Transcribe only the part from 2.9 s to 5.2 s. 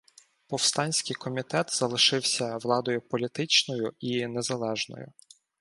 політичною" і незалежною.